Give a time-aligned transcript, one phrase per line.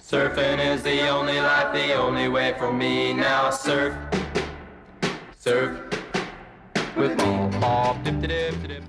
[0.00, 3.12] Surfing is the only life, the only way for me.
[3.12, 3.94] Now surf,
[5.38, 5.85] surf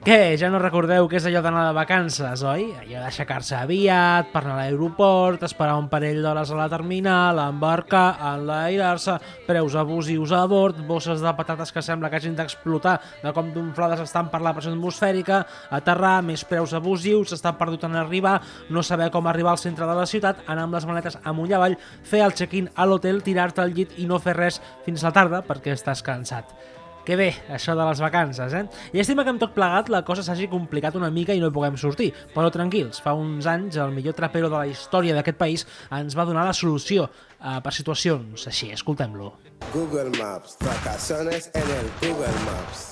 [0.07, 0.37] Què?
[0.39, 2.69] Ja no recordeu què és allò d'anar de vacances, oi?
[2.79, 8.05] Allò d'aixecar-se aviat, per anar a l'aeroport, esperar un parell d'hores a la terminal, embarcar,
[8.29, 9.17] enlairar-se,
[9.49, 14.05] preus abusius a bord, bosses de patates que sembla que hagin d'explotar de com d'unflades
[14.05, 15.41] estan per la pressió atmosfèrica,
[15.75, 18.37] aterrar, més preus abusius, estar perdut en arribar,
[18.71, 21.59] no saber com arribar al centre de la ciutat, anar amb les maletes amunt i
[21.59, 21.75] avall,
[22.07, 25.43] fer el check-in a l'hotel, tirar-te al llit i no fer res fins la tarda
[25.43, 26.76] perquè estàs cansat.
[27.07, 28.65] Que bé, això de les vacances, eh?
[28.91, 31.77] Llàstima que amb tot plegat la cosa s'hagi complicat una mica i no hi puguem
[31.79, 35.63] sortir, però tranquils, fa uns anys el millor trapero de la història d'aquest país
[35.95, 39.31] ens va donar la solució eh, per situacions així, escoltem-lo.
[39.71, 42.83] Google Maps, vacaciones en el Google Maps.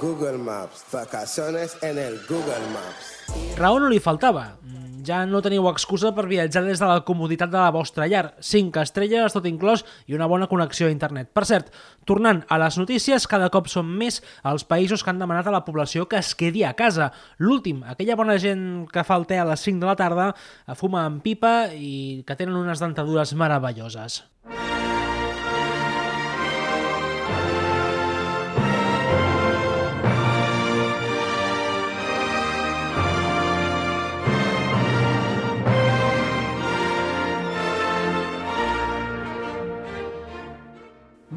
[0.00, 3.12] Google Maps, vacaciones en el Google Maps.
[3.60, 4.54] Raó no li faltava.
[5.10, 8.36] Ja no teniu excusa per viatjar des de la comoditat de la vostra llar.
[8.46, 11.32] 5 estrelles, tot inclòs, i una bona connexió a internet.
[11.34, 11.72] Per cert,
[12.06, 15.64] tornant a les notícies, cada cop són més els països que han demanat a la
[15.66, 17.10] població que es quedi a casa.
[17.42, 20.28] L'últim, aquella bona gent que fa el te a les 5 de la tarda,
[20.78, 24.22] fuma amb pipa i que tenen unes dentadures meravelloses.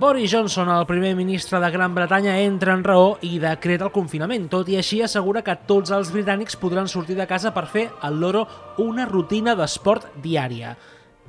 [0.03, 4.49] Boris Johnson, el primer ministre de Gran Bretanya, entra en raó i decreta el confinament.
[4.51, 8.19] Tot i així assegura que tots els britànics podran sortir de casa per fer al
[8.19, 8.41] loro
[8.83, 10.73] una rutina d'esport diària.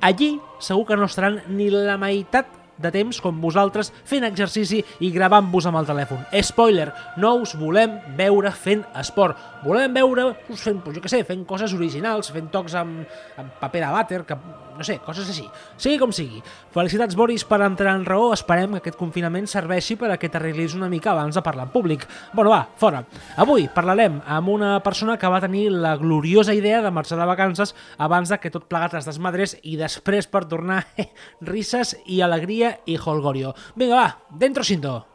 [0.03, 5.11] Allí segur que no estaran ni la meitat de temps com vosaltres fent exercici i
[5.15, 6.25] gravant-vos amb el telèfon.
[6.43, 9.39] Spoiler, no us volem veure fent esport.
[9.63, 13.05] Volem veure-us fent, jo què sé, fent coses originals, fent tocs amb,
[13.39, 14.39] amb paper de vàter, que,
[14.77, 15.45] no sé, coses així.
[15.81, 16.41] Sigui com sigui.
[16.75, 18.31] Felicitats, Boris, per entrar en raó.
[18.35, 21.73] Esperem que aquest confinament serveixi per a que t'arreglis una mica abans de parlar en
[21.73, 22.05] públic.
[22.33, 23.05] Bueno, va, fora.
[23.41, 27.75] Avui parlarem amb una persona que va tenir la gloriosa idea de marxar de vacances
[27.97, 30.83] abans de que tot plegat es desmadrés i després per tornar
[31.53, 33.55] risses i alegria i holgorio.
[33.75, 35.14] Vinga, va, dentro cinto.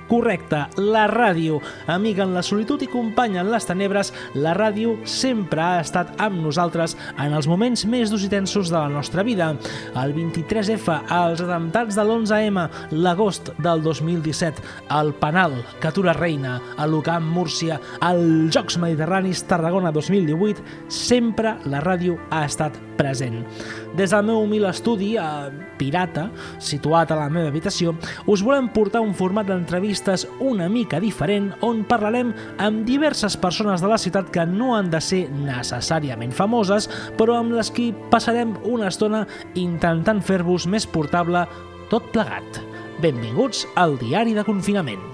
[0.11, 1.61] Correcte, la ràdio.
[1.87, 6.41] Amiga en la solitud i companya en les tenebres, la ràdio sempre ha estat amb
[6.43, 9.53] nosaltres en els moments més durs i tensos de la nostra vida.
[10.03, 14.59] El 23F, els atemptats de l'11M, l'agost del 2017,
[14.99, 22.19] el Penal, Catura Reina, el Lucam Múrcia, els Jocs Mediterranis Tarragona 2018, sempre la ràdio
[22.35, 23.45] ha estat present.
[23.95, 25.47] Des del meu humil estudi, a
[25.79, 26.27] Pirata,
[26.61, 27.95] situat a la meva habitació,
[28.27, 29.47] us volem portar un format
[30.01, 34.89] d'entrevistes una mica diferent on parlarem amb diverses persones de la ciutat que no han
[34.89, 41.45] de ser necessàriament famoses, però amb les qui passarem una estona intentant fer-vos més portable
[41.89, 42.61] tot plegat.
[43.01, 45.10] Benvinguts al Diari de Confinament.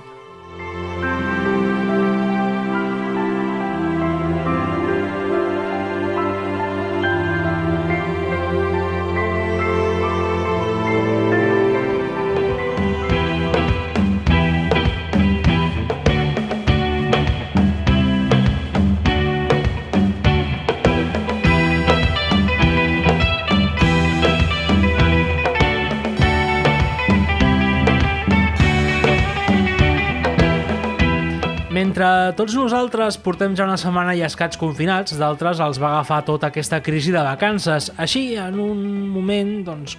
[31.87, 36.49] Mentre tots nosaltres portem ja una setmana i escaig confinats, d'altres els va agafar tota
[36.49, 37.87] aquesta crisi de vacances.
[37.95, 39.93] Així, en un moment, doncs,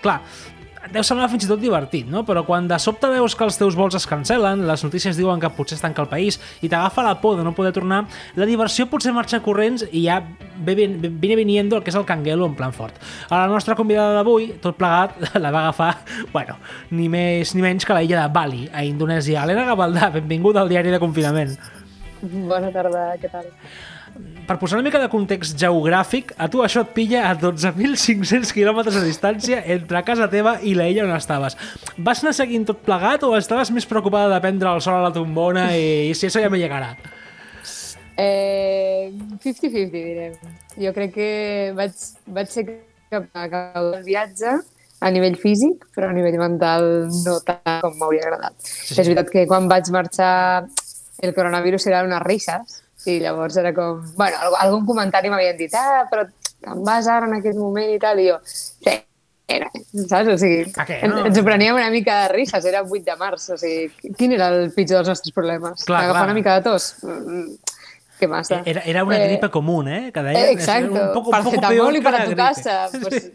[0.00, 0.22] clar,
[0.94, 2.22] deu semblar fins i tot divertit, no?
[2.24, 5.50] Però quan de sobte veus que els teus vols es cancel·len, les notícies diuen que
[5.52, 8.04] potser es tanca el país i t'agafa la por de no poder tornar,
[8.38, 10.20] la diversió potser marxa corrents i ja
[10.56, 12.94] ve, ven- viene viniendo el que és el canguelo en plan fort.
[13.28, 15.92] A la nostra convidada d'avui, tot plegat, la va agafar,
[16.32, 16.56] bueno,
[16.90, 19.42] ni més ni menys que la illa de Bali, a Indonèsia.
[19.44, 21.56] Helena Gavaldà, benvinguda al diari de confinament.
[22.50, 23.50] Bona tarda, què tal?
[24.44, 28.98] Per posar una mica de context geogràfic, a tu això et pilla a 12.500 quilòmetres
[29.00, 31.56] de distància entre casa teva i la illa on estaves.
[31.96, 35.12] Vas anar seguint tot plegat o estaves més preocupada de prendre el sol a la
[35.14, 36.92] tombona i, i si això ja me llegarà?
[38.20, 39.10] Eh,
[39.42, 40.38] 50-50, direm.
[40.78, 41.30] Jo crec que
[41.74, 42.06] vaig,
[42.36, 42.78] vaig ser que
[43.32, 44.54] acabo el viatge
[45.04, 46.86] a nivell físic, però a nivell mental
[47.24, 48.54] no tant com m'hauria agradat.
[48.62, 49.00] Sí, sí.
[49.00, 50.34] És veritat que quan vaig marxar
[51.24, 54.02] el coronavirus era unes risses i llavors era com...
[54.16, 58.20] Bueno, algun comentari m'havien dit ah, però em vas ara en aquest moment i tal,
[58.22, 58.94] i jo, sí,
[59.46, 60.30] era, saps?
[60.32, 61.26] O sigui, què, no?
[61.28, 64.48] ens ho preníem una mica de risses, era 8 de març, o sigui, quin era
[64.54, 65.84] el pitjor dels nostres problemes?
[65.84, 66.30] Clar, Agafar clar.
[66.30, 66.94] una mica de tos?
[67.02, 67.56] Mm,
[68.14, 68.60] Què massa?
[68.64, 70.12] Era, era una Eh, gripe común, ¿eh?
[70.14, 72.42] Que deien, Eh, exacto, un poco, un poco peor i para la tu gripe.
[72.46, 72.88] casa.
[72.92, 73.32] Pues,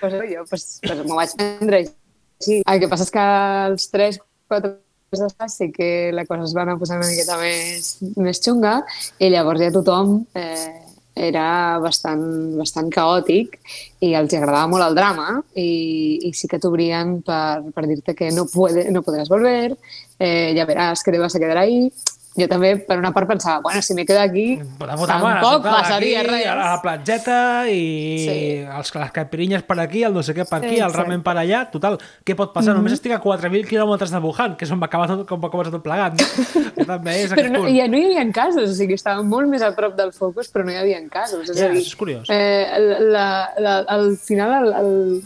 [0.00, 1.80] pues, jo, pues, pues m'ho vaig prendre
[2.38, 2.62] sí.
[2.66, 3.24] El que passa és que
[3.70, 4.18] els 3,
[4.52, 4.74] 4
[5.20, 8.78] després sí que la cosa es va anar posant una miqueta més, més xunga
[9.18, 12.22] i llavors ja tothom eh, era bastant,
[12.56, 13.58] bastant caòtic
[14.00, 18.30] i els agradava molt el drama i, i sí que t'obrien per, per dir-te que
[18.32, 19.76] no, puede, no podràs volver,
[20.18, 21.90] eh, ja veràs que te vas a quedar ahí.
[22.32, 25.74] Jo també, per una part, pensava, bueno, si me quedo aquí, La mare, tampoc total,
[25.82, 26.46] passaria aquí, res.
[26.48, 27.82] A la platgeta i
[28.24, 28.36] Sí.
[28.78, 31.02] els, les caipirinhas per aquí, el no sé què per aquí, el Exacte.
[31.02, 31.70] ramen per allà.
[31.70, 32.72] Total, què pot passar?
[32.74, 35.50] Només estic a 4.000 quilòmetres de Wuhan, que és on va acabar tot, com va
[35.52, 36.16] començar tot plegat.
[36.16, 36.86] No?
[36.94, 37.76] També és Però no, punt.
[37.76, 40.64] ja no hi havia casos, o sigui, estàvem molt més a prop del focus, però
[40.64, 41.50] no hi havia casos.
[41.50, 42.30] És Ja, a dir, és curiós.
[42.32, 42.64] Eh,
[43.12, 45.22] la, la, al final, el, el,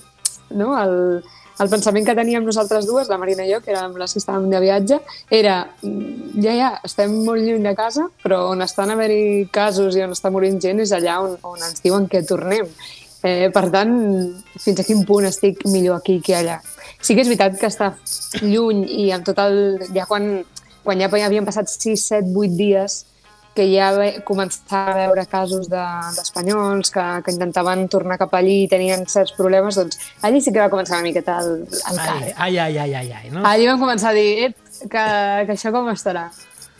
[0.58, 1.22] no, el,
[1.58, 4.50] el pensament que teníem nosaltres dues, la Marina i jo, que érem les que estàvem
[4.52, 5.00] de viatge,
[5.32, 10.04] era, mm, ja, ja, estem molt lluny de casa, però on estan haver-hi casos i
[10.04, 12.68] on està morint gent és allà on, on ens diuen que tornem.
[13.24, 13.96] Eh, per tant,
[14.60, 16.60] fins a quin punt estic millor aquí que allà.
[17.00, 17.94] Sí que és veritat que està
[18.42, 19.80] lluny i amb tot el...
[19.94, 20.44] Ja quan,
[20.84, 23.04] quan ja havien passat 6, 7, 8 dies
[23.56, 25.84] que ja ve, començava a veure casos de-
[26.16, 30.60] d'espanyols que, que intentaven tornar cap allí i tenien certs problemes, doncs allí sí que
[30.60, 32.18] va començar una miqueta el, el Ai, car.
[32.36, 33.42] ai, ai, ai, ai, ai, no?
[33.48, 35.06] Allí vam començar a dir, que,
[35.48, 36.28] que això com estarà.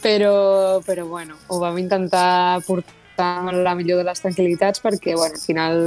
[0.03, 5.35] Però, però bueno, ho vam intentar portar amb la millor de les tranquil·litats perquè, bueno,
[5.35, 5.79] al final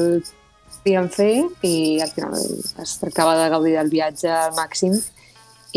[0.79, 1.33] podíem fer
[1.67, 2.33] i al final
[2.81, 4.95] es tractava de gaudir del viatge al màxim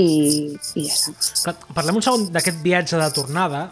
[0.01, 1.53] i, i ja està.
[1.77, 3.63] Parlem un segon d'aquest viatge de tornada.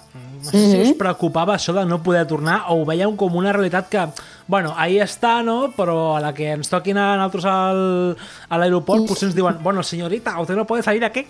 [0.41, 3.55] No sé si us preocupava això de no poder tornar o ho veieu com una
[3.57, 4.07] realitat que,
[4.49, 5.73] bueno, ahí està, no?
[5.77, 7.85] Però a la que ens toquin a nosaltres al,
[8.49, 11.27] a l'aeroport potser ens diuen, bueno, señorita, usted no puede salir aquí.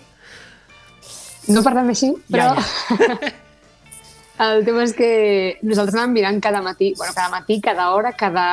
[1.51, 2.51] No parlem així, però...
[2.57, 3.31] Ja,
[4.41, 5.07] El tema és que
[5.61, 8.45] nosaltres anàvem mirant cada matí, bueno, cada matí, cada hora, cada...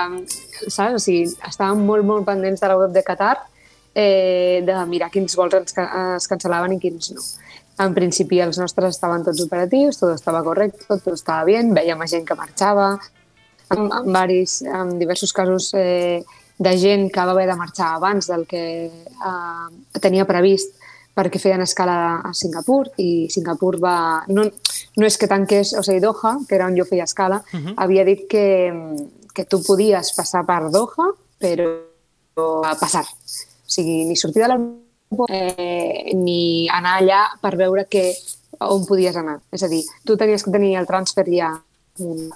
[0.66, 0.98] Saps?
[0.98, 3.38] O sigui, estàvem molt, molt pendents de la web de Qatar
[3.98, 7.24] eh, de mirar quins vols ens, es cancel·laven i quins no.
[7.82, 12.26] En principi els nostres estaven tots operatius, tot estava correcte, tot estava bé, veiem gent
[12.26, 12.92] que marxava,
[13.74, 16.22] en, en, varis, en diversos casos eh,
[16.58, 20.74] de gent que va haver de marxar abans del que eh, tenia previst
[21.18, 24.22] perquè feien escala a Singapur i Singapur va...
[24.30, 27.58] No, no és que tanqués, o sigui, Doha, que era on jo feia escala, uh
[27.58, 27.74] -huh.
[27.76, 28.46] havia dit que,
[29.34, 31.10] que tu podies passar per Doha,
[31.42, 31.66] però
[32.62, 33.04] a passar.
[33.68, 38.10] O sigui, ni sortir de l'aeroport eh, ni anar allà per veure que,
[38.64, 39.38] on podies anar.
[39.52, 41.52] És a dir, tu tenies que tenir el transfer ja
[42.00, 42.30] mm,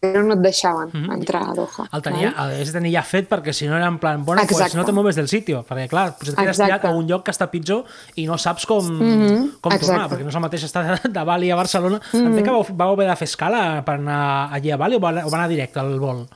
[0.00, 1.12] però no et deixaven mm -hmm.
[1.12, 1.84] entrar a Doha.
[1.92, 2.50] El tenia, val?
[2.50, 4.76] el, és tenir ja fet perquè si no era en plan, bueno, pues Exacte.
[4.78, 6.72] no te mueves del sitio, perquè clar, pues et quedes Exacte.
[6.72, 7.84] tirat a un lloc que està pitjor
[8.14, 10.14] i no saps com, Mhm, com tornar, exacte.
[10.14, 12.00] perquè no és el mateix estar de Bali a Barcelona.
[12.12, 12.26] Mm -hmm.
[12.26, 15.10] Entenc que vau, vau haver de fer escala per anar allí a Bali o va,
[15.10, 16.26] o va anar directe al vol?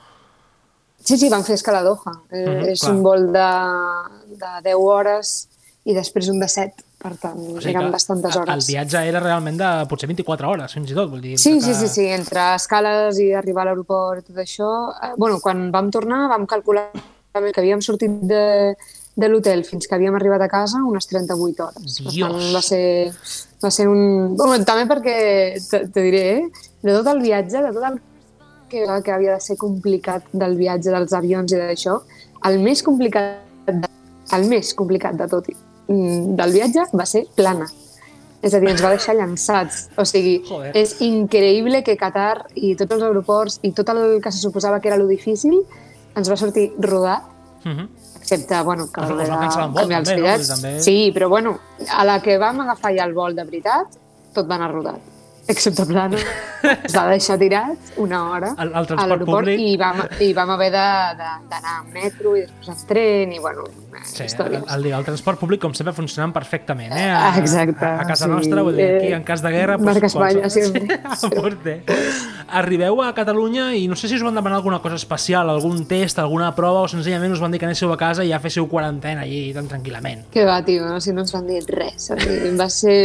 [1.05, 2.15] Sí, sí, van fer escala a Doha.
[2.31, 2.93] Eh, Mhm, és clar.
[2.95, 3.49] un vol de,
[4.41, 5.35] de 10 hores
[5.85, 6.83] i després un de 7.
[7.05, 8.55] Per tant, o sigui, eren bastantes hores.
[8.55, 11.11] El viatge era realment de potser 24 hores, fins i tot.
[11.13, 11.61] Vull dir, Sí, que...
[11.67, 14.71] sí, sí, sí, entre escales i arribar a l'aeroport i tot això...
[15.03, 16.87] Eh, bueno, quan vam tornar vam calcular
[17.35, 18.75] que havíem sortit de,
[19.17, 22.01] de l'hotel fins que havíem arribat a casa unes 38 hores.
[22.07, 22.33] Per Dios!
[22.33, 23.13] tant, va ser,
[23.63, 24.35] va ser un...
[24.39, 28.01] Bueno, també perquè, te, te diré, eh, de tot el viatge, de tot el
[28.69, 31.99] que, que havia de ser complicat del viatge, dels avions i d'això,
[32.49, 33.89] el més complicat, de,
[34.37, 35.49] el més complicat de tot
[35.89, 37.67] mm, del viatge va ser plana.
[38.45, 39.87] És a dir, ens va deixar llançats.
[39.97, 40.75] O sigui, Joder.
[40.77, 44.89] és increïble que Qatar i tots els aeroports i tot el que se suposava que
[44.93, 45.63] era lo difícil
[46.15, 47.23] ens va sortir rodat,
[47.65, 47.89] Mhm.
[48.21, 50.45] excepte, bueno, que cancel·lar un vol, canviar els també, no?
[50.55, 51.59] també- Sí, però bueno,
[51.91, 53.87] a la que vam agafar ja el vol de veritat,
[54.35, 55.01] tot va anar rodat.
[55.49, 56.19] Excepte plana.
[56.65, 59.59] Es va deixar tirat una hora El- el a l'aeroport públic.
[59.61, 63.67] i vam, i vam haver d'anar en metro i després en tren i, bueno,
[64.05, 64.63] Sí, el, històries.
[64.73, 67.11] el, el transport públic, com sempre, funcionant perfectament, eh?
[67.13, 68.31] Ah, exacte, A, a casa sí.
[68.33, 69.77] nostra, vull dir, aquí, Eh, en cas de guerra...
[69.77, 71.01] marca Espanya, qualsevol- sempre.
[71.21, 71.77] Sí, a.
[72.49, 76.19] Arribeu a Catalunya i no sé si us van demanar alguna cosa especial, algun test,
[76.19, 79.23] alguna prova, o senzillament us van dir que anéssiu a casa i ja féssiu quarantena
[79.29, 80.27] allí tan tranquil·lament.
[80.33, 81.01] Que va, tio, no?
[81.01, 82.11] si no ens van dir res.
[82.59, 82.97] Va ser,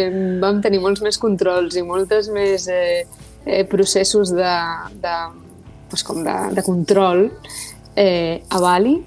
[0.42, 3.06] vam tenir molts més controls i moltes més eh,
[3.46, 4.56] eh, processos de,
[5.04, 5.16] de,
[5.90, 7.28] pues com de, de control
[7.96, 8.98] eh, a Bali,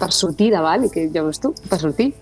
[0.00, 2.12] per sortir de Bali, que ja veus tu, per sortir,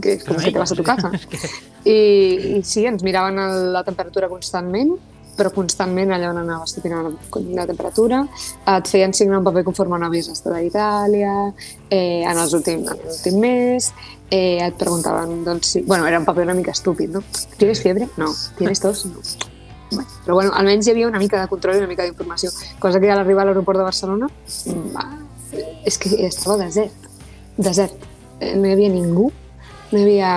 [0.00, 1.10] que com que te vas a tu casa.
[1.84, 3.40] I, I sí, ens miraven
[3.72, 4.94] la temperatura constantment,
[5.34, 8.20] però constantment allà on anaves t'opinaven la, la temperatura,
[8.70, 11.34] et feien signar un paper conforme no havies estat a Itàlia,
[11.90, 13.90] eh, en els últims, en l'últim mes,
[14.30, 15.82] eh, et preguntaven, doncs, si...
[15.82, 17.24] Bueno, era un paper una mica estúpid, no?
[17.58, 18.08] ¿Tienes fiebre?
[18.16, 18.30] No.
[18.56, 19.06] ¿Tienes tos?
[19.06, 19.52] No.
[20.24, 22.50] Però bueno, almenys hi havia una mica de control i una mica d'informació,
[22.82, 24.28] cosa que a l'arribar a l'aeroport de Barcelona
[24.94, 25.06] va,
[25.84, 27.08] és que estava desert,
[27.56, 28.06] desert.
[28.40, 29.30] Eh, No hi havia ningú,
[29.92, 30.32] no hi havia...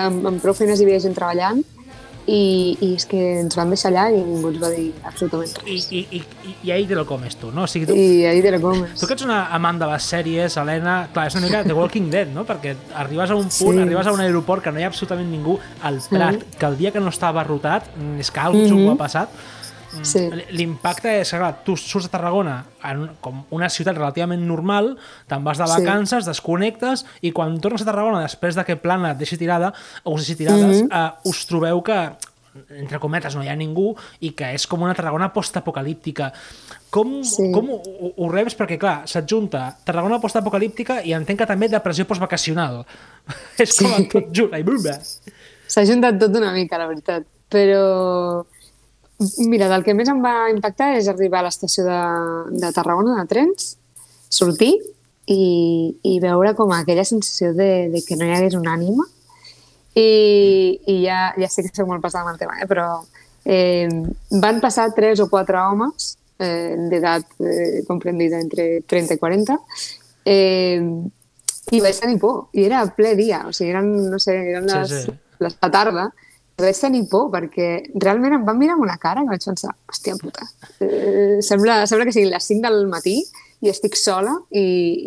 [0.00, 1.64] amb, amb prou feines hi havia gent treballant
[2.28, 5.86] i, i és que ens van deixar allà i ningú ens va dir absolutament res.
[5.90, 7.64] i, i, i, i ahí te lo comes tu, no?
[7.64, 8.92] O sigui, tu, I ahí te la comes.
[9.00, 12.10] Tu que ets una amant de les sèries, Helena, clar, és una mica The Walking
[12.12, 12.44] Dead, no?
[12.48, 13.84] Perquè arribes a un punt, Sí.
[13.86, 16.92] arribes a un aeroport que no hi ha absolutament ningú al Prat, que el dia
[16.92, 17.40] que no estava
[17.96, 18.90] mm, és que alguna cosa Mhm.
[18.92, 19.28] ha passat.
[20.02, 20.28] Sí.
[20.50, 25.58] L'impacte és clar, tu surts de Tarragona en com una ciutat relativament normal, te'n vas
[25.58, 25.80] de Sí.
[25.80, 29.72] vacances, desconnectes, i quan tornes a Tarragona, després de que plana et deixi tirada,
[30.04, 30.88] o us deixi tirades, Mhm.
[30.92, 32.12] eh, us trobeu que
[32.70, 36.32] entre cometes, no hi ha ningú i que és com una Tarragona postapocalíptica.
[36.90, 37.52] Com, Sí.
[37.52, 37.82] com ho,
[38.16, 38.56] ho, rebs?
[38.58, 42.84] Perquè, clar, s'adjunta Tarragona postapocalíptica i entenc que també depressió postvacacional.
[43.58, 44.08] és com Sí.
[44.08, 44.50] tot junt.
[45.66, 47.24] S'ha juntat tot una mica, la veritat.
[47.48, 48.44] Però,
[49.48, 52.00] mira, del que més em va impactar és arribar a l'estació de,
[52.62, 53.74] de Tarragona de trens,
[54.30, 54.74] sortir
[55.28, 55.42] i,
[56.06, 59.06] i veure com aquella sensació de, de que no hi hagués una ànima.
[59.98, 60.08] I,
[60.86, 62.68] i ja, ja sé que soc molt passada amb el tema, eh?
[62.70, 62.86] però
[63.44, 63.88] eh,
[64.38, 69.56] van passar tres o quatre homes eh, d'edat eh, comprendida entre 30 i 40
[70.28, 70.78] eh,
[71.74, 72.46] i vaig tenir por.
[72.54, 75.16] I era ple dia, o sigui, eren, no sé, eren Sí, les, sí.
[75.42, 76.08] les la tarda.
[76.58, 77.68] I vaig tenir por perquè
[78.02, 80.42] realment em van mirar amb una cara que vaig pensar, hòstia puta,
[80.82, 83.14] eh, sembla, sembla que siguin les 5 del matí
[83.62, 84.64] i estic sola i,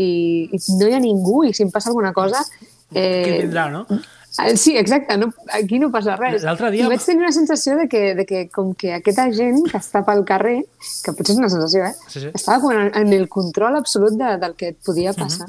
[0.07, 0.09] i,
[0.55, 2.43] i no hi ha ningú i si em passa alguna cosa...
[2.91, 3.85] Què Eh, tindrà, no?
[3.91, 6.43] Eh, Sí, exacte, no, aquí no passa res.
[6.47, 9.59] L'altre dia- I vaig tenir una sensació de que, de que com que aquesta gent
[9.69, 10.61] que està pel carrer,
[11.03, 11.93] que potser és una sensació, eh?
[12.07, 12.31] Sí, sí.
[12.33, 15.47] Estava com en, en el control absolut de, del que et podia passar.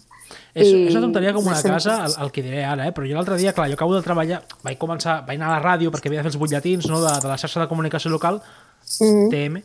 [0.55, 2.93] És, I- és una tonteria com una casa, el, el que diré ara, eh?
[2.93, 5.63] però jo l'altre dia, clar, jo acabo de treballar, vaig començar, vaig anar a la
[5.65, 7.01] ràdio perquè havia de fer els butlletins no?
[7.01, 8.43] de, de la xarxa de comunicació local,
[9.01, 9.31] Mhm.
[9.31, 9.57] TM,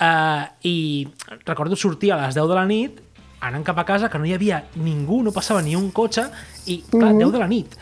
[0.00, 1.06] uh, i
[1.46, 3.00] recordo sortir a les 10 de la nit,
[3.40, 6.24] anant cap a casa, que no hi havia ningú, no passava ni un cotxe,
[6.66, 7.18] i, clar, Mhm.
[7.18, 7.76] 10 de la nit.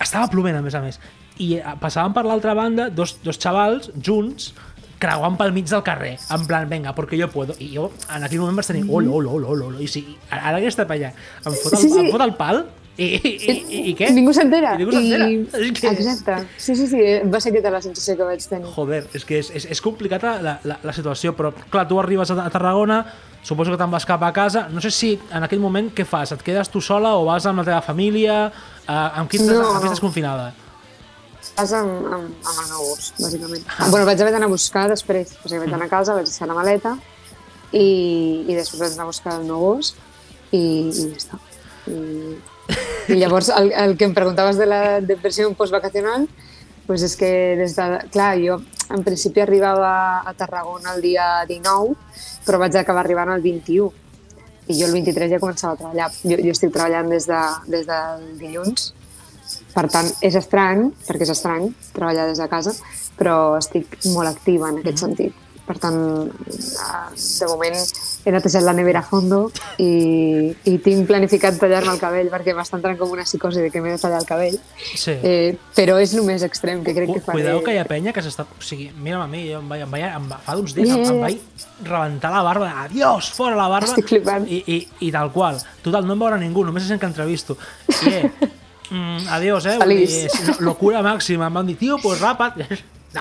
[0.00, 0.98] Estava plovent, a més a més.
[1.38, 4.52] I eh, passaven per l'altra banda dos, dos xavals junts,
[5.02, 7.56] creuant pel mig del carrer, en plan, venga, porque yo puedo.
[7.58, 9.80] I jo en aquell moment vaig tenir, olo, olo, olo, olo, olo.
[9.82, 11.10] I sí, ara que està per allà,
[11.42, 11.98] em fot el, Sí, sí.
[12.06, 13.30] em fot el pal, i, i,
[13.72, 14.10] i, i què?
[14.12, 14.74] Ningú s'entera.
[14.76, 15.26] I ningú s'entera.
[15.32, 16.34] I- Exacte.
[16.60, 16.98] Sí, sí, sí,
[17.32, 18.68] va ser aquesta la sensació que vaig tenir.
[18.74, 22.30] Joder, és que és, és, és complicada la, la, la situació, però clar, tu arribes
[22.30, 22.98] a, a Tarragona,
[23.42, 26.34] suposo que te'n vas cap a casa, no sé si en aquell moment què fas?
[26.36, 28.44] Et quedes tu sola o vas amb la teva família?
[28.84, 28.92] Uh,
[29.22, 29.94] amb qui estàs, No, amb qui no.
[29.94, 30.52] estàs confinada?
[31.56, 33.64] Vas amb, amb, amb el meu gos, bàsicament.
[33.76, 33.88] Ah.
[33.90, 35.34] Bueno, vaig haver d'anar a buscar després.
[35.42, 36.96] O sigui, vaig anar a casa, vaig deixar la maleta
[37.72, 37.86] i,
[38.46, 39.94] i després vaig anar a buscar el meu gos
[40.52, 41.40] i, i ja està.
[41.90, 41.98] I,
[43.12, 46.28] i llavors, el, el que em preguntaves de la depressió postvacacional,
[46.86, 47.88] pues és que des de...
[48.14, 48.60] Clar, jo
[48.92, 51.96] en principi arribava a Tarragona el dia 19,
[52.46, 53.90] però vaig acabar arribant el 21.
[54.70, 56.10] I jo el 23 ja començava a treballar.
[56.22, 57.40] Jo, jo estic treballant des, de,
[57.72, 58.92] des del dilluns,
[59.72, 62.74] per tant, és estrany, perquè és estrany treballar des de casa,
[63.18, 65.38] però estic molt activa en aquest sentit.
[65.62, 67.76] Per tant, de moment
[68.26, 69.44] he netejat la nevera a fondo
[69.80, 73.80] i, i tinc planificat tallar-me el cabell perquè m'està entrant com una psicosi de que
[73.80, 74.56] m'he de tallar el cabell.
[74.82, 75.14] Sí.
[75.22, 77.38] Eh, però és només extrem, que crec que faré...
[77.38, 78.44] Cuidado que hi ha penya que s'està...
[78.44, 80.90] O sigui, mira'm a mi, jo em vaig, em vaig, em va, fa uns dies
[80.90, 82.72] Ja, em, em vaig rebentar la barba.
[82.82, 83.92] Adiós, fora la barba.
[83.94, 84.50] Estic flipant.
[84.50, 85.62] I, i, I tal qual.
[85.86, 87.58] Total, no em veurà ningú, només és gent que entrevisto.
[88.02, 88.50] I, eh,
[88.92, 89.78] mm, adiós, eh?
[89.80, 90.16] Feliç.
[90.26, 91.46] és locura màxima.
[91.48, 92.60] Em van dir, tio, pues rapa't.
[93.12, 93.20] No,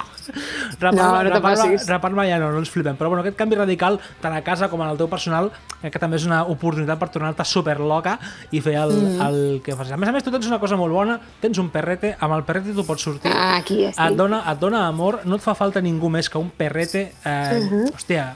[0.79, 2.95] rapar, No, no rapar, rapar ja no, no ens flipem.
[2.95, 5.49] Però bueno, aquest canvi radical, tant a casa com en el teu personal,
[5.81, 8.13] que també és una oportunitat per tornar-te super loca
[8.55, 9.21] i fer el, Mm.
[9.27, 9.91] el que fas.
[9.91, 12.45] A més a més, tu tens una cosa molt bona, tens un perrete, amb el
[12.47, 13.99] perrete tu pots sortir, Ah, aquí estic.
[14.05, 17.11] et dona, et dona amor, no et fa falta ningú més que un perrete.
[17.25, 17.91] Eh, Mhm.
[17.91, 18.33] Hòstia,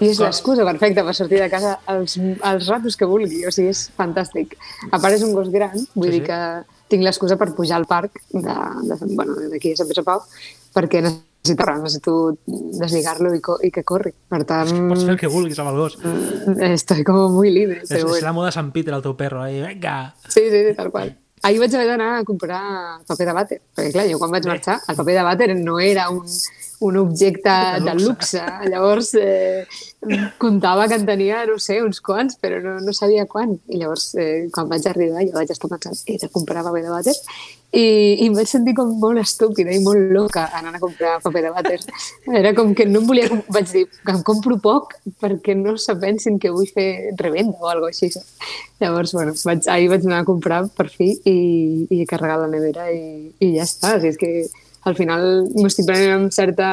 [0.00, 3.72] I és l'excusa perfecta per sortir de casa els, els ratos que vulgui, o sigui,
[3.74, 4.54] és fantàstic.
[4.92, 6.26] A part és un gos gran, vull Sí, dir sí.
[6.28, 6.40] que
[6.88, 8.42] tinc l'excusa per pujar al parc de,
[8.88, 10.22] de, bueno, d'aquí a Sant Pere Pau,
[10.74, 12.14] perquè necessito, necessito
[12.78, 14.12] deslligar-lo i, i que corri.
[14.28, 15.98] Per tant, pots fer el que vulguis amb el gos.
[16.70, 17.82] estoy como muy libre.
[17.82, 19.44] És, és la moda Sant Peter, el teu perro.
[19.46, 19.60] Eh?
[19.66, 20.14] Vinga!
[20.28, 21.16] Sí, sí, sí, tal qual.
[21.42, 22.62] Ahir vaig haver d'anar a comprar
[23.06, 26.08] paper de vàter, perquè clar, jo quan vaig marxar, el paper de vàter no era
[26.10, 26.24] un,
[26.80, 28.38] un objecte De de luxe.
[28.38, 28.70] luxe.
[28.70, 29.66] Llavors, eh,
[30.38, 33.58] comptava que en tenia, no sé, uns quants, però no, no sabia quan.
[33.66, 36.92] I llavors, eh, quan vaig arribar, jo vaig estar pensant, he de comprar paper de
[36.92, 37.16] vàter,
[37.68, 37.82] i,
[38.22, 41.50] i em vaig sentir com molt estúpida i molt loca anant a comprar paper de
[41.52, 41.80] vàter.
[42.40, 43.28] Era com que no em volia...
[43.52, 47.68] Vaig dir que em compro poc perquè no se pensin que vull fer revenda o
[47.68, 48.08] alguna així.
[48.80, 51.36] Llavors, bueno, vaig, ahir vaig anar a comprar per fi i,
[51.90, 53.98] i he carregat la nevera i, i ja està.
[53.98, 54.32] O sigui, és que
[54.88, 56.68] al final m'ho estic prenent amb certa...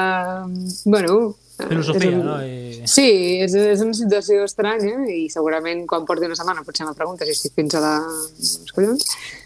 [0.85, 1.35] Bueno...
[1.55, 2.35] Filosofia, un- no?
[2.43, 2.81] I...
[2.91, 3.07] Sí,
[3.45, 7.31] és, és una situació estranya i segurament quan porti una setmana potser me pregunta si
[7.31, 7.93] estic fins a la...
[8.03, 9.05] els collons,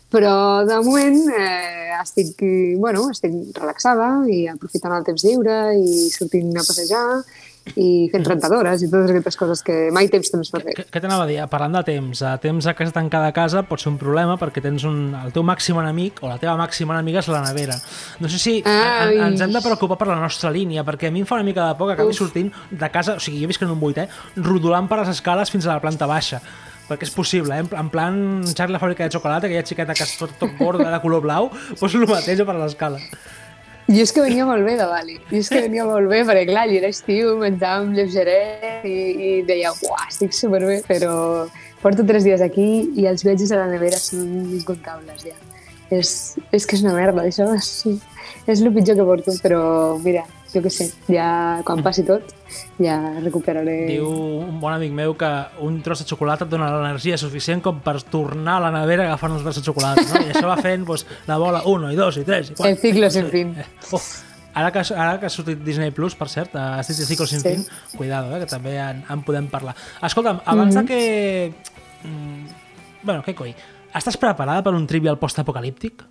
[0.10, 0.34] però
[0.66, 2.42] de moment eh, estic,
[2.82, 7.04] bueno, estic relaxada i aprofitant el temps lliure i sortint a passejar
[7.76, 10.74] i fent rentadores i totes aquestes coses que mai tens temps per fer.
[10.80, 11.38] Què, què t'anava a dir?
[11.52, 14.62] Parlant de temps, a temps a casa tancada a casa pot ser un problema perquè
[14.64, 17.76] tens un, el teu màxim enemic o la teva màxima enemiga és la nevera.
[18.20, 19.18] No sé si Ai.
[19.18, 21.44] en, ens hem de preocupar per la nostra línia, perquè a mi em fa una
[21.48, 22.18] mica de por que acabi Uf.
[22.24, 24.08] sortint de casa, o sigui, jo visc en un vuitè,
[24.38, 26.42] rodolant per les escales fins a la planta baixa
[26.90, 27.60] perquè és possible, eh?
[27.62, 28.16] En pl- en plan
[28.58, 31.52] Charlie la fàbrica de xocolata, aquella xiqueta que és tot, tot gorda de color blau,
[31.80, 32.98] doncs el mateix per l'escala.
[33.90, 35.16] Jo és que venia molt bé de Bali.
[35.32, 39.32] Jo és que venia molt bé, perquè clar, allà era estiu, menjàvem lleugeret i, i
[39.48, 41.14] deia, uah, estic superbé, però
[41.82, 42.68] porto tres dies aquí
[43.02, 44.28] i els viatges a la nevera són
[44.60, 45.34] incontables ja.
[45.90, 47.70] És, és que és una merda, això és,
[48.46, 49.62] és el pitjor que porto, però
[50.04, 51.28] mira, jo què sé, ja
[51.66, 52.32] quan passi tot,
[52.82, 53.76] ja recuperaré...
[53.90, 55.30] Diu un bon amic meu que
[55.66, 59.12] un tros de xocolata et dona l'energia suficient com per tornar a la nevera a
[59.12, 60.24] agafar uns tros de xocolata, no?
[60.26, 62.72] I això va fent doncs, la bola 1 i 2 i 3 i 4.
[62.72, 63.56] El ciclo sin fin.
[63.94, 64.02] Oh,
[64.54, 67.56] ara, que, ara que ha sortit Disney Plus, per cert, a City Ciclo Sin Sí.
[67.56, 67.66] Fin,
[67.98, 69.78] cuidado, eh, que també en, en podem parlar.
[70.06, 71.02] Escolta'm, abans de que...
[72.06, 72.56] Mm,
[73.04, 73.54] bueno, què coi?
[73.90, 76.04] Estàs preparada per un trivial post-apocalíptic?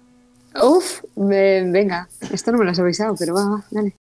[0.64, 0.98] Uf,
[1.30, 3.94] eh, venga, esto no me lo has avisado, pero va, va, dale.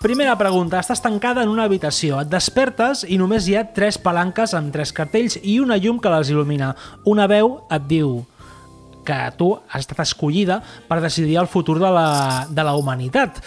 [0.00, 0.80] Primera pregunta.
[0.80, 2.18] Estàs tancada en una habitació.
[2.20, 6.12] Et despertes i només hi ha tres palanques amb tres cartells i una llum que
[6.12, 6.74] les il·lumina.
[7.08, 8.22] Una veu et diu
[9.04, 13.40] que tu has estat escollida per decidir el futur de la, de la humanitat.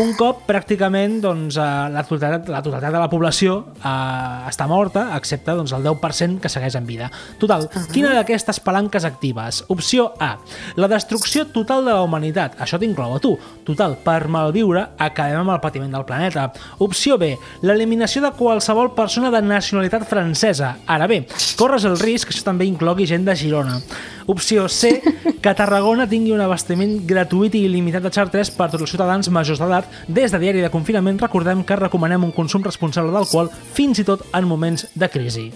[0.00, 5.08] Un cop pràcticament doncs, eh, la, totalitat, la totalitat de la població eh, està morta,
[5.16, 7.10] excepte doncs, el 10% que segueix en vida.
[7.40, 9.62] Total, quina d'aquestes palanques actives?
[9.72, 10.36] Opció A,
[10.76, 12.58] la destrucció total de la humanitat.
[12.62, 13.34] Això t'inclou a tu.
[13.66, 16.48] Total, per malviure, acabem amb el patiment del planeta.
[16.84, 20.76] Opció B, l'eliminació de qualsevol persona de nacionalitat francesa.
[20.86, 21.22] Ara bé,
[21.58, 23.80] corres el risc que això també inclogui gent de Girona.
[24.26, 25.00] Opció C,
[25.42, 29.62] que Tarragona tingui un abastiment gratuït i il·limitat de xartres per tots els ciutadans majors
[29.62, 29.88] d'edat.
[30.08, 34.24] Des de diari de confinament recordem que recomanem un consum responsable d'alcohol fins i tot
[34.32, 35.48] en moments de crisi.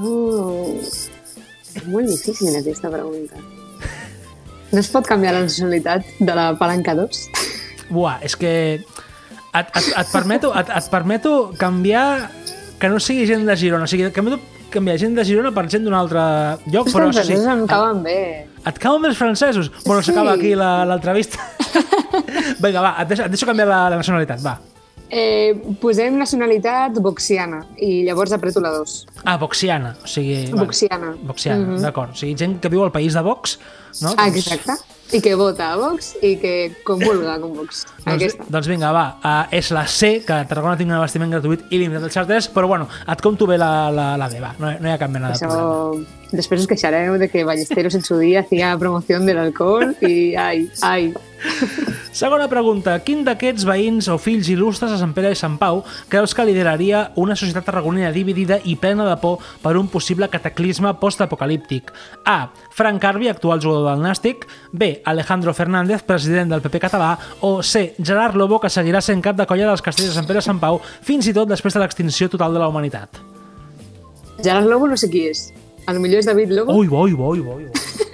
[0.00, 0.72] Oh,
[1.74, 3.40] és molt difícil aquesta pregunta.
[4.72, 7.24] No es pot canviar la nacionalitat de la palanca 2?
[7.92, 8.52] Buah, és que
[9.52, 12.30] et, et, et, permeto, et, et permeto canviar
[12.80, 13.84] que no sigui gent de Girona.
[13.84, 14.40] O sigui, canviar,
[14.72, 16.22] canviar gent de Girona per gent d'un altre
[16.72, 18.18] lloc, Els però això sí, em cauen bé.
[18.66, 19.70] et cauen més francesos?
[19.84, 20.40] Bueno, s'acaba Sí.
[20.40, 21.38] aquí la- l'entrevista.
[22.62, 24.58] Vinga, va, et deixo, et deixo canviar la, la nacionalitat, va.
[25.12, 28.94] Eh, posem nacionalitat boxiana i llavors apreto la 2.
[29.28, 30.46] Ah, boxiana, o sigui...
[30.50, 30.64] vale.
[30.66, 31.10] Boxiana.
[31.28, 31.82] Boxiana, mm -hmm.
[31.84, 32.12] d'acord.
[32.12, 33.58] O sigui, gent que viu al país de Vox,
[34.00, 34.14] no?
[34.16, 34.72] Ah, exacte.
[35.12, 37.84] I que vota a Vox i que comulga con Vox.
[38.04, 38.46] Doncs, Aquesta.
[38.48, 42.06] doncs vinga, va, uh, és la C, que Tarragona tingui un abastiment gratuït i limitat
[42.06, 44.94] de xartres, però bueno, et compto bé la, la, la B, va, no, no hi
[44.94, 46.00] ha cap mena de problema.
[46.00, 46.20] Això...
[46.32, 50.70] Després us queixareu de que Ballesteros en su día hacía promoción del alcohol y ay,
[50.80, 51.12] ay.
[52.12, 52.98] Segona pregunta.
[53.00, 55.78] Quin d'aquests veïns o fills il·lustres de Sant Pere i Sant Pau
[56.12, 60.92] creus que lideraria una societat tarragonina dividida i plena de por per un possible cataclisme
[61.00, 61.88] postapocalíptic?
[62.28, 62.52] A.
[62.68, 64.44] Frank Carvi, actual jugador del Nàstic.
[64.72, 65.00] B.
[65.08, 67.16] Alejandro Fernández, president del PP català.
[67.40, 67.94] O C.
[67.96, 70.60] Gerard Lobo, que seguirà sent cap de colla dels castells de Sant Pere i Sant
[70.60, 73.22] Pau fins i tot després de l'extinció total de la humanitat.
[74.44, 75.48] Gerard Lobo no sé qui és.
[75.88, 76.76] A lo millor és David Lobo.
[76.76, 78.11] Ui, ui, ui, ui, ui.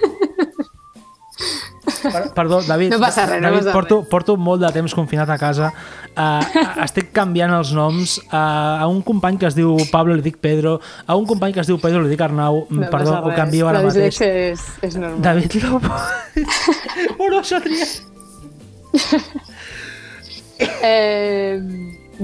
[1.99, 5.29] Per, perdó, David, No passa res, no David passa porto, porto molt de temps confinat
[5.29, 5.71] a casa.
[6.15, 6.41] Uh,
[6.85, 8.17] estic canviant els noms.
[8.29, 11.63] Uh, a un company que es diu Pablo li dic Pedro, a un company que
[11.63, 12.65] es diu Pedro li dic Arnau.
[12.69, 13.37] No perdó, ho res.
[13.39, 14.21] canvio ara La mateix.
[14.21, 15.21] és, és normal.
[15.21, 15.95] David Lobo.
[17.19, 17.97] oh, no, s'ha triat.
[20.83, 21.59] Eh,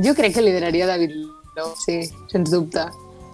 [0.04, 2.84] jo crec que lideraria David Lobo, sí, sens dubte.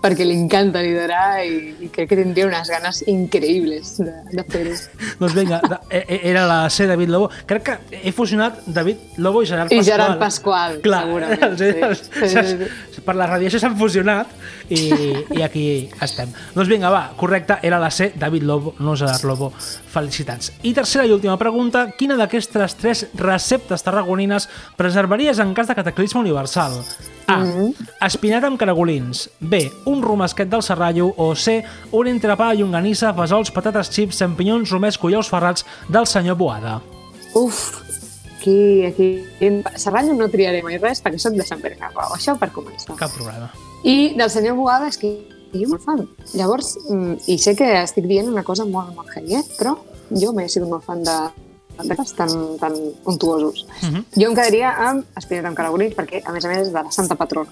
[0.01, 4.75] Perquè li encanta liderar i, i crec que tindria unes ganes increïbles de, de fer-ho.
[5.21, 5.59] Doncs vinga,
[5.89, 7.29] e- e- era la C David Lobo.
[7.45, 9.91] Crec que he fusionat David Lobo i Gerard I Pasqual.
[9.91, 12.37] Gerard Pasqual, Clar, segurament, els- els- sí.
[12.41, 14.29] Els- per la radiació s'han fusionat
[14.69, 14.81] i,
[15.33, 15.63] i aquí
[16.05, 16.29] estem.
[16.53, 19.51] Doncs vinga, va, correcte, era la C, David Lobo, no Gerard Lobo.
[19.91, 20.51] Felicitats.
[20.63, 24.45] I tercera i última pregunta, quina d'aquestes tres receptes tarragonines
[24.77, 26.77] preservaries en cas de cataclisme universal?
[27.31, 27.39] A.
[28.05, 29.25] Espinat amb caragolins.
[29.39, 29.63] B.
[29.91, 31.12] Un romesquet del serrallo.
[31.17, 31.60] O C.
[31.91, 36.80] Un entrepà, llonganissa, fesols, patates xips, champinyons, romesco i ous ferrats del senyor Boada.
[37.36, 37.82] Uf,
[38.38, 39.10] aquí, aquí...
[39.75, 42.95] Serrallo no triaré mai res perquè soc de Sant Pere Pau, això per començar.
[42.99, 43.51] Cap problema.
[43.84, 45.13] I del senyor Boada és que
[45.51, 46.04] jo molt fan.
[46.34, 49.45] Llavors, mm, i sé que estic dient una cosa molt, molt heavy, eh?
[49.60, 49.75] però
[50.12, 51.17] jo m'he sigut molt fan de
[51.84, 52.73] de tan, tan
[53.06, 53.65] untuosos.
[53.82, 54.06] Mhm.
[54.15, 56.91] Jo em quedaria amb espinat amb caragolins perquè, a més a més, és de la
[56.91, 57.49] Santa Patrona.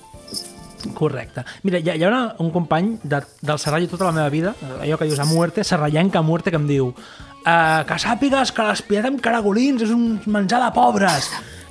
[0.93, 1.43] Correcte.
[1.63, 4.55] Mira, hi ha, hi ha una, un company de, del Serrallo tota la meva vida,
[4.81, 8.65] allò que dius a muerte, serrallenca a muerte, que em diu uh, que sàpigues que
[8.71, 11.29] l'espinat amb caragolins és un menjar de pobres,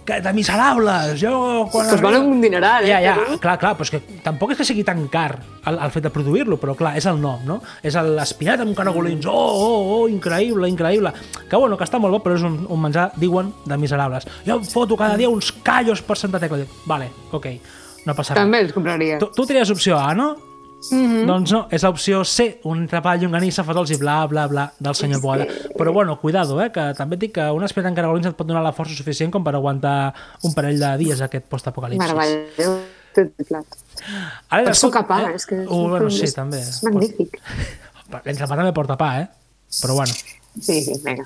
[0.09, 1.19] que, de miserables.
[1.21, 4.01] Jo, quan Pues vale un dineral, eh, Ja, ja, però- clar, clar, però és que
[4.25, 5.35] tampoc és que sigui tan car
[5.69, 7.59] el, el fet de produir-lo, però clar, és el nom, no?
[7.85, 9.27] És l'espinat amb caragolins.
[9.29, 11.13] Oh, oh, oh, increïble, increïble.
[11.51, 14.25] Que bueno, que està molt bo, però és un, un menjar, diuen, de miserables.
[14.47, 16.65] Jo foto cada dia uns callos per Santa Tecla.
[16.89, 17.47] Vale, ok,
[18.09, 18.43] no passa res.
[18.43, 19.19] També els compraria.
[19.23, 20.35] Tu, tu tries opció A, no?
[20.79, 21.27] Mm -hmm.
[21.27, 25.21] Doncs no, és l'opció C, un entrepà llonganissa, fesols i bla, bla, bla, del senyor
[25.21, 25.47] Boada.
[25.77, 28.47] Però bueno, cuidado, eh, que també et dic que un espinat en caragolins et pot
[28.47, 32.13] donar la força suficient com per aguantar un parell de dies aquest postapocalipsis.
[32.13, 32.79] Meravellós.
[33.15, 33.67] Tot plat.
[34.49, 35.57] Ara, Per pa, és que...
[35.67, 36.59] Uh, bueno, sí, és, també.
[36.59, 37.41] És magnífic.
[38.25, 39.27] L'entrepà també porta pa, eh?
[39.83, 40.13] Però bueno.
[40.61, 41.25] Sí, sí, vinga.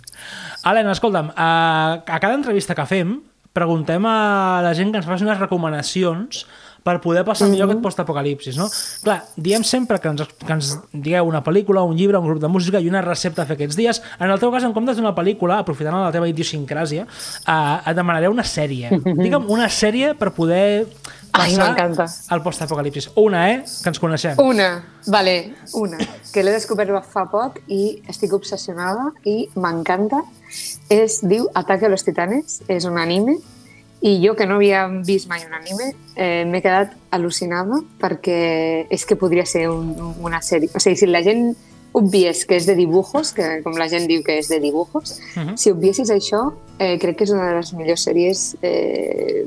[0.65, 3.21] Helena, escolta'm, a, a cada entrevista que fem
[3.53, 6.47] preguntem a la gent que ens faci unes recomanacions
[6.83, 8.67] per poder passar millor aquest postapocalipsis, no?
[9.05, 12.51] Clar, diem sempre que ens, que ens digueu una pel·lícula, un llibre, un grup de
[12.51, 14.03] música i una recepta a fer aquests dies.
[14.19, 18.31] En el teu cas, en comptes d'una pel·lícula, aprofitant la teva idiosincràsia, eh, et demanaré
[18.33, 18.91] una sèrie.
[19.25, 20.65] Digue'm una sèrie per poder
[21.33, 22.09] Ai, passar m'encanta.
[22.35, 23.11] al postapocalipsis.
[23.17, 23.63] Una, eh?
[23.63, 24.43] Que ens coneixem.
[24.43, 24.69] Una,
[25.07, 30.21] vale, una, que l'he descobert fa poc i estic obsessionada i m'encanta.
[30.93, 33.39] Es diu Ataque a los Titanes, és un anime
[34.03, 39.05] i jo, que no havia vist mai un anime, eh, m'he quedat al·lucinada perquè és
[39.07, 40.71] que podria ser un, una sèrie.
[40.75, 41.53] O sigui, si la gent
[41.93, 45.57] obviés que és de dibujos, que com la gent diu que és de dibujos, Mhm.
[45.57, 49.47] si obviessis això, eh, crec que és una de les millors sèries, eh,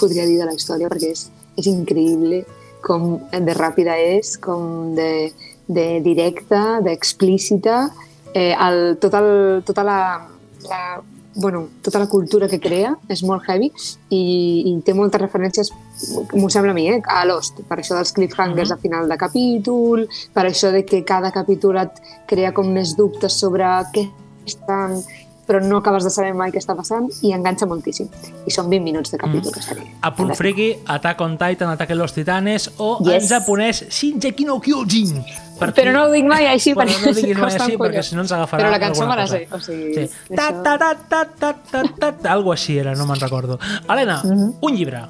[0.00, 2.44] podria dir, de la història, perquè és, és increïble
[2.82, 5.32] com de ràpida és, com de,
[5.68, 7.92] de directa, d'explícita,
[8.34, 10.26] eh, el, tot el, tota la,
[10.68, 11.02] la,
[11.34, 13.70] bueno, tota la cultura que crea és molt heavy
[14.10, 14.22] i,
[14.68, 15.70] i té moltes referències,
[16.34, 18.78] m'ho sembla a mi, eh, a Lost, per això dels cliffhangers Mhm.
[18.78, 21.90] a final de capítol, per això de que cada capítol et
[22.26, 24.10] crea com més dubtes sobre què
[24.46, 25.02] estan
[25.46, 28.08] però no acabes de saber mai què està passant i enganxa moltíssim.
[28.46, 29.64] I són 20 minuts de capítol, mm.
[29.66, 29.88] sèrie.
[30.00, 33.24] A punt friki, Attack on Titan, Ataque los Titanes o Yes.
[33.24, 35.24] en japonès Shinjeki no Kyojin.
[35.62, 38.18] Per Però no ho dic mai així perquè no ho diguis mai així perquè si
[38.18, 39.94] no ens agafarà Però la cançó me la sé, o sigui...
[39.94, 40.34] Sí.
[40.34, 43.58] Ta, ta, ta, ta, ta, ta, ta, ta, algo així era, no me'n recordo.
[43.88, 44.54] Helena, Mhm.
[44.60, 45.02] un llibre.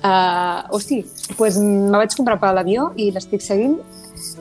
[0.00, 1.02] Uh, hosti,
[1.36, 3.74] pues me vaig comprar per l'avió i l'estic seguint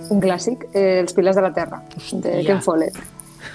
[0.09, 2.43] un clàssic, eh, Els pilars de la Terra, de.
[2.47, 2.95] Ken Follett.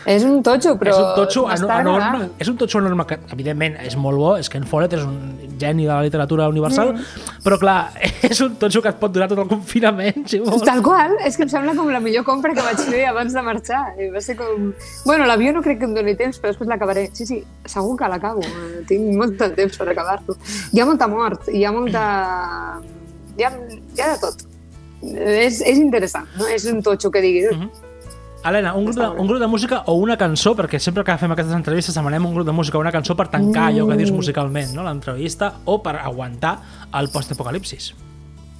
[0.06, 2.30] És un totxo, però és un totxo enorme, agradant.
[2.38, 5.38] és un totxo enorme que, evidentment, és molt bo, és que en Follett és un
[5.58, 7.40] geni de la literatura universal, Mm.
[7.44, 7.90] però clar,
[8.30, 10.62] és un totxo que et pot durar tot el confinament, si vols.
[10.66, 13.42] Tal qual, és que em sembla com la millor compra que vaig fer abans de
[13.42, 13.94] marxar.
[13.98, 14.72] I va ser com...
[15.06, 17.08] Bueno, l'avió no crec que em doni temps, però després l'acabaré.
[17.14, 18.42] Sí, sí, segur que l'acabo.
[18.88, 20.36] Tinc molt de temps per acabar-lo.
[20.72, 22.04] Hi ha molta mort, hi ha molta...
[23.38, 23.50] Hi ha,
[23.96, 24.44] hi ha de tot.
[25.04, 26.46] És, és interessant, no?
[26.48, 27.50] És un totxo que diguis...
[27.56, 27.70] Mhm.
[28.44, 31.32] Helena, un grup, de, un grup de música o una cançó, perquè sempre que fem
[31.32, 34.10] aquestes entrevistes demanem un grup de música o una cançó per tancar allò que dius
[34.12, 34.16] Mm.
[34.20, 34.82] musicalment, no?
[34.84, 36.58] l'entrevista, o per aguantar
[36.92, 37.94] el postapocalipsis.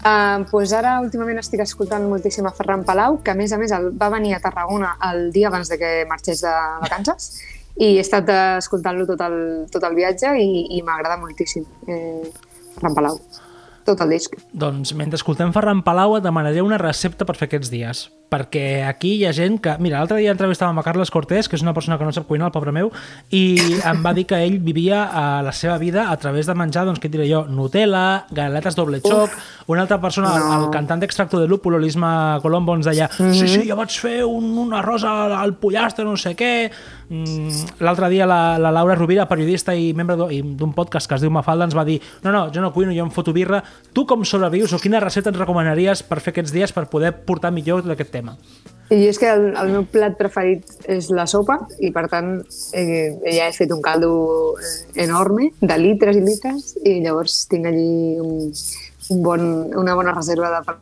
[0.05, 3.73] Uh, pues ara últimament estic escoltant moltíssim a Ferran Palau, que a més a més
[3.73, 7.41] el, va venir a Tarragona el dia abans de que marxés de vacances
[7.77, 12.21] i he estat escoltant-lo tot, el, tot el viatge i, i m'agrada moltíssim eh,
[12.75, 13.17] Ferran Palau,
[13.85, 14.37] tot el disc.
[14.53, 18.05] Doncs mentre escoltem Ferran Palau et demanaré una recepta per fer aquests dies.
[18.35, 19.77] Perquè aquí hi ha gent que...
[19.83, 22.51] Mira, l'altre dia entrevistàvem a Carles Cortés, que és una persona que no sap cuinar,
[22.51, 22.91] el pobre meu,
[23.31, 23.45] i
[23.87, 27.01] em va dir que ell vivia a la seva vida a través de menjar, doncs,
[27.03, 29.35] què diré jo, Nutella, galetes doble xoc,
[29.71, 30.65] una altra persona, No.
[30.65, 34.51] el cantant d'Extracto de Lúpulo, l'Isma Colombo, ens deia sí, sí, jo vaig fer un,
[34.65, 36.53] un arròs al, al pollastre, no sé què...
[37.05, 41.31] Mm, L'altre dia la, la Laura Rovira, periodista i membre d'un podcast que es diu
[41.31, 43.61] Mafalda, ens va dir no, no, jo no cuino, jo em foto birra.
[43.93, 47.53] Tu com sobrevius o quina recepta ens recomanaries per fer aquests dies per poder portar
[47.53, 48.24] millor aquest tema?
[48.95, 52.35] I és que el, el meu plat preferit és la sopa i, per tant,
[52.77, 54.11] eh, ja he fet un caldo
[54.61, 58.53] eh, enorme, de litres i litres, i llavors tinc allí un,
[59.11, 59.47] un bon,
[59.81, 60.77] una bona reserva de per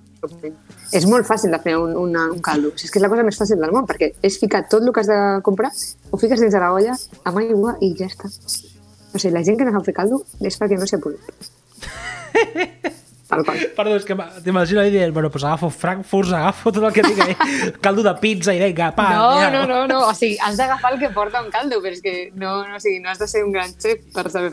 [0.92, 2.70] És molt fàcil de fer un, una, un caldo.
[2.76, 4.92] Si és que és la cosa més fàcil del món, perquè és ficar tot el
[4.94, 5.72] que has de comprar,
[6.10, 8.30] ho fiques dins de la olla, amb aigua i ja està.
[8.30, 11.02] O sigui, la gent que no sap fer caldo és perquè no s'hi ha
[13.76, 17.20] Perdó, és que t'imagino ahí dient, bueno, pues agafo Frankfurt, agafo tot el que tinc
[17.24, 17.36] ahí,
[17.80, 19.50] caldo de pizza i vinga, pa, No, ja.
[19.50, 20.00] no, no, no.
[20.08, 22.82] O sigui, has d'agafar el que porta un caldo, però és que no, no, o
[22.82, 24.52] sigui, no has de ser un gran xef per saber...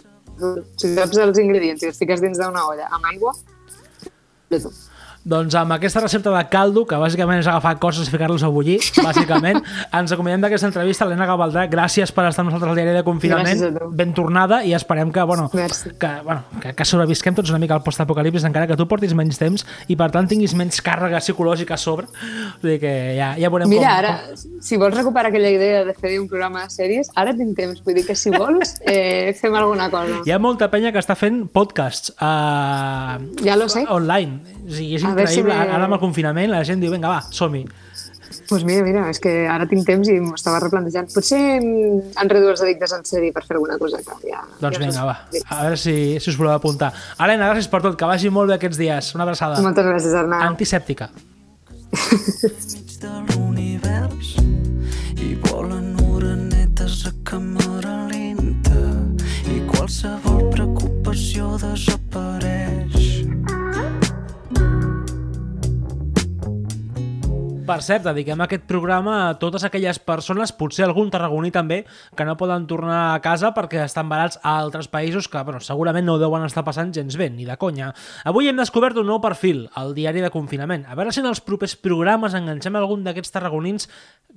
[0.79, 3.33] Si saps els ingredients i els fiques dins d'una olla amb aigua,
[4.49, 4.88] tot.
[5.27, 8.77] Doncs amb aquesta recepta de caldo, que bàsicament és agafar coses i ficar-los a bullir,
[9.03, 9.59] bàsicament,
[9.99, 11.05] ens acomiadem d'aquesta entrevista.
[11.05, 13.79] Helena Gavaldà, gràcies per estar amb nosaltres al diari de confinament.
[13.99, 15.91] Ben tornada i esperem que, bueno, Merci.
[15.99, 19.39] que, bueno, que, que sobrevisquem tots una mica al postapocalipsis, encara que tu portis menys
[19.41, 22.07] temps i per tant tinguis menys càrrega psicològica a sobre.
[22.61, 23.99] Vull dir que ja, ja veurem Mira, com...
[23.99, 27.83] ara, si vols recuperar aquella idea de fer un programa de sèries, ara tinc temps.
[27.85, 30.23] Vull dir que si vols, eh, fem alguna cosa.
[30.25, 33.85] Hi ha molta penya que està fent podcasts uh, Ja lo sé.
[33.89, 34.58] online.
[34.69, 35.53] O sigui, és si increïble.
[35.55, 37.65] me- Ara amb el confinament la gent diu, vinga, va, som-hi.
[38.47, 41.09] pues mira, mira, és que ara tinc temps i m'ho estava replantejant.
[41.13, 43.97] Potser han reduït els addictes en sèrie per fer alguna cosa.
[43.97, 45.15] Que ja, Doncs ja vinga, va.
[45.31, 45.41] Sí.
[45.49, 46.91] A veure si, si us voleu apuntar.
[47.19, 47.97] Helena, gràcies per tot.
[47.97, 49.13] Que vagi molt bé aquests dies.
[49.15, 49.61] Una abraçada.
[49.61, 50.41] Moltes gràcies, Arnau.
[50.49, 51.09] Antisèptica.
[67.69, 71.83] Per cert, dediquem aquest programa a totes aquelles persones, potser algun tarragoní també,
[72.17, 76.07] que no poden tornar a casa perquè estan barats a altres països que bueno, segurament
[76.07, 77.91] no ho deuen estar passant gens bé, ni de conya.
[78.25, 80.87] Avui hem descobert un nou perfil, el diari de confinament.
[80.89, 83.85] A veure si en els propers programes enganxem algun d'aquests tarragonins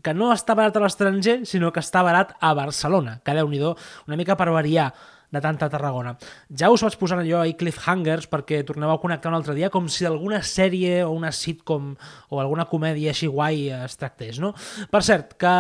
[0.05, 3.23] que no està barat a l'estranger, sinó que està barat a Barcelona.
[3.25, 4.91] Que déu nhi una mica per variar
[5.33, 6.15] de tanta Tarragona.
[6.49, 9.89] Ja us vaig posar allò ahir cliffhangers perquè torneu a connectar un altre dia com
[9.89, 11.95] si alguna sèrie o una sitcom
[12.31, 14.53] o alguna comèdia així guai es tractés, no?
[14.93, 15.55] Per cert, que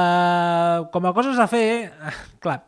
[0.93, 1.93] com a coses a fer,
[2.45, 2.61] clar,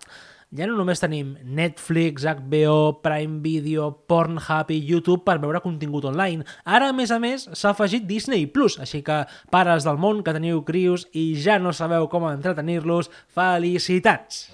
[0.55, 6.47] ja no només tenim Netflix, HBO, Prime Video, Pornhub i YouTube per veure contingut online.
[6.65, 10.37] Ara, a més a més, s'ha afegit Disney Plus, així que pares del món que
[10.37, 14.47] teniu crios i ja no sabeu com entretenir-los, felicitats!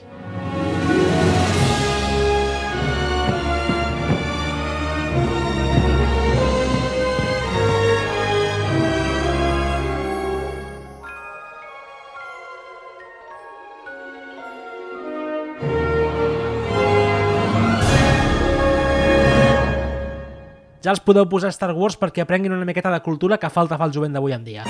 [20.81, 23.85] Ja els podeu posar Star Wars perquè aprenguin una miqueta de cultura que falta fa
[23.85, 24.65] al jovent d'avui en dia.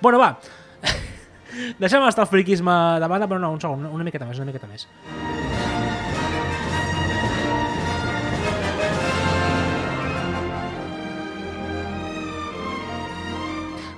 [0.00, 0.38] Bueno, va.
[1.82, 4.70] Deixem estar el friquisme de banda, però no, un segon, una miqueta més, una miqueta
[4.70, 4.86] més.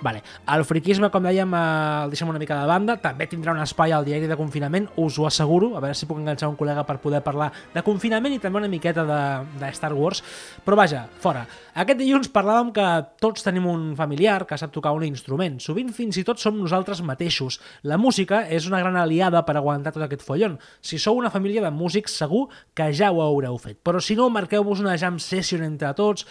[0.01, 0.23] Vale.
[0.49, 2.97] El friquisme, com dèiem, eh, el deixem una mica de banda.
[3.01, 5.75] També tindrà un espai al diari de confinament, us ho asseguro.
[5.77, 8.69] A veure si puc enganxar un col·lega per poder parlar de confinament i també una
[8.69, 9.21] miqueta de,
[9.61, 10.23] de Star Wars.
[10.65, 11.45] Però vaja, fora.
[11.75, 12.87] Aquest dilluns parlàvem que
[13.21, 15.61] tots tenim un familiar que sap tocar un instrument.
[15.61, 17.61] Sovint fins i tot som nosaltres mateixos.
[17.83, 20.59] La música és una gran aliada per aguantar tot aquest follon.
[20.81, 23.79] Si sou una família de músics, segur que ja ho haureu fet.
[23.85, 26.27] Però si no, marqueu-vos una jam session entre tots,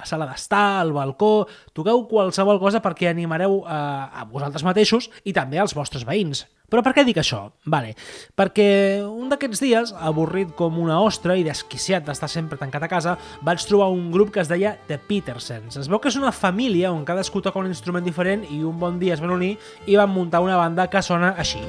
[0.00, 5.34] la sala d'estar, al balcó, toqueu qualsevol cosa perquè animareu eh, a vosaltres mateixos i
[5.36, 6.44] també als vostres veïns.
[6.70, 7.42] Però per què dic això?
[7.70, 7.92] Vale,
[8.34, 8.66] perquè
[9.04, 13.16] un d'aquests dies, avorrit com una ostra i desquiciat d'estar sempre tancat a casa,
[13.46, 15.78] vaig trobar un grup que es deia The Petersens.
[15.78, 18.98] Es veu que és una família on cadascú toca un instrument diferent i un bon
[18.98, 19.54] dia es van unir
[19.86, 21.62] i van muntar una banda que sona així.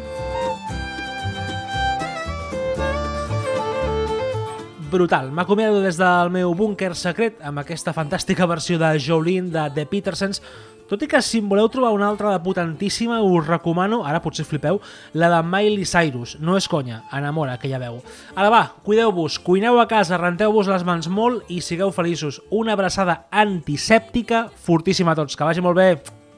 [4.95, 5.27] Brutal.
[5.35, 10.41] M'acomiado des del meu búnquer secret amb aquesta fantàstica versió de Jolene de The Petersens,
[10.85, 14.45] Tot i que si en voleu trobar una altra de potentíssima, us recomano, ara potser
[14.45, 14.77] flipeu,
[15.17, 16.35] la de Miley Cyrus.
[16.37, 17.97] No és conya, enamora, aquella veu.
[18.35, 22.37] Ara va, cuideu-vos, cuineu a casa, renteu-vos les mans molt i sigueu feliços.
[22.53, 25.33] Una abraçada antisèptica fortíssima a tots.
[25.33, 25.89] Que vagi molt bé.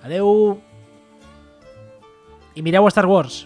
[0.08, 0.56] Adeu.
[2.56, 3.44] I mireu Star Wars.